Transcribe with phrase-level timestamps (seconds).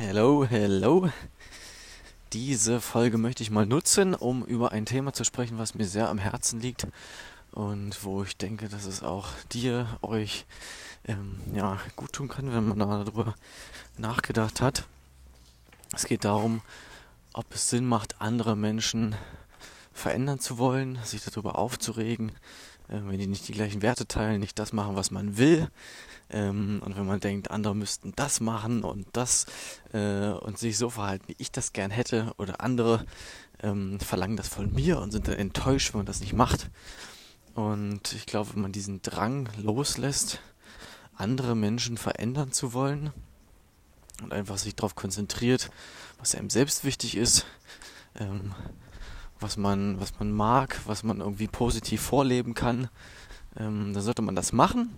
[0.00, 1.10] Hello, hello.
[2.32, 6.08] Diese Folge möchte ich mal nutzen, um über ein Thema zu sprechen, was mir sehr
[6.08, 6.86] am Herzen liegt
[7.50, 10.46] und wo ich denke, dass es auch dir, euch
[11.04, 13.34] ähm, ja, gut tun kann, wenn man darüber
[13.96, 14.84] nachgedacht hat.
[15.92, 16.62] Es geht darum,
[17.32, 19.16] ob es Sinn macht, andere Menschen
[19.92, 22.30] verändern zu wollen, sich darüber aufzuregen,
[22.88, 25.68] wenn die nicht die gleichen Werte teilen, nicht das machen, was man will.
[26.30, 29.46] Ähm, und wenn man denkt, andere müssten das machen und das
[29.92, 33.04] äh, und sich so verhalten, wie ich das gern hätte, oder andere
[33.62, 36.70] ähm, verlangen das von mir und sind dann enttäuscht, wenn man das nicht macht.
[37.54, 40.40] Und ich glaube, wenn man diesen Drang loslässt,
[41.14, 43.12] andere Menschen verändern zu wollen
[44.22, 45.70] und einfach sich darauf konzentriert,
[46.18, 47.46] was einem selbst wichtig ist,
[48.14, 48.54] ähm,
[49.40, 52.88] was man, was man mag, was man irgendwie positiv vorleben kann,
[53.58, 54.90] ähm, dann sollte man das machen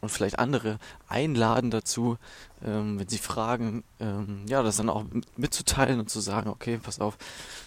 [0.00, 2.16] und vielleicht andere einladen dazu,
[2.64, 5.04] ähm, wenn sie fragen, ähm, ja, das dann auch
[5.36, 7.18] mitzuteilen und zu sagen, okay, pass auf,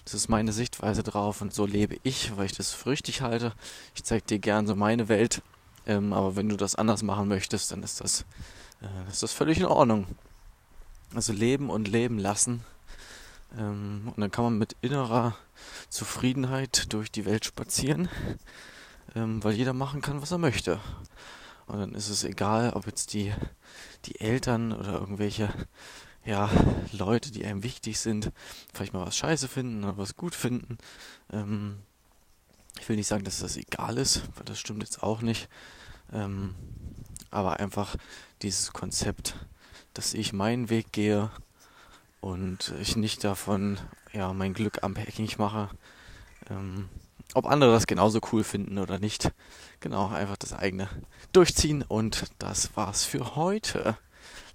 [0.05, 3.53] das ist meine Sichtweise drauf und so lebe ich, weil ich das für richtig halte.
[3.95, 5.41] Ich zeige dir gern so meine Welt,
[5.85, 8.25] ähm, aber wenn du das anders machen möchtest, dann ist das,
[8.81, 10.07] äh, ist das völlig in Ordnung.
[11.13, 12.63] Also leben und leben lassen.
[13.57, 15.35] Ähm, und dann kann man mit innerer
[15.89, 18.09] Zufriedenheit durch die Welt spazieren,
[19.15, 20.79] ähm, weil jeder machen kann, was er möchte.
[21.67, 23.33] Und dann ist es egal, ob jetzt die,
[24.05, 25.49] die Eltern oder irgendwelche
[26.25, 26.49] ja,
[26.91, 28.31] Leute, die einem wichtig sind,
[28.73, 30.77] vielleicht mal was scheiße finden oder was gut finden.
[31.31, 31.79] Ähm,
[32.79, 35.49] ich will nicht sagen, dass das egal ist, weil das stimmt jetzt auch nicht.
[36.11, 36.55] Ähm,
[37.29, 37.95] aber einfach
[38.41, 39.35] dieses Konzept,
[39.93, 41.29] dass ich meinen Weg gehe
[42.23, 43.77] und ich nicht davon
[44.13, 45.69] ja mein Glück abhängig mache.
[46.49, 46.87] Ähm,
[47.33, 49.31] ob andere das genauso cool finden oder nicht.
[49.81, 50.87] Genau, einfach das eigene
[51.33, 53.97] durchziehen und das war's für heute.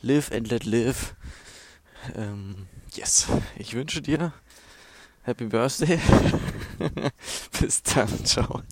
[0.00, 1.14] Live and let live.
[2.14, 4.32] Ähm, yes, ich wünsche dir
[5.24, 6.00] Happy Birthday.
[7.60, 8.62] Bis dann, ciao.